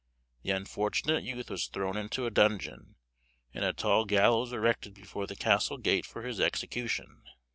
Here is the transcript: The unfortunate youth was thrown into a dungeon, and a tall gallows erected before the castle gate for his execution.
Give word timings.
The 0.41 0.49
unfortunate 0.49 1.23
youth 1.23 1.51
was 1.51 1.67
thrown 1.67 1.95
into 1.95 2.25
a 2.25 2.31
dungeon, 2.31 2.95
and 3.53 3.63
a 3.63 3.71
tall 3.71 4.05
gallows 4.05 4.51
erected 4.51 4.95
before 4.95 5.27
the 5.27 5.35
castle 5.35 5.77
gate 5.77 6.07
for 6.07 6.23
his 6.23 6.39
execution. 6.39 7.21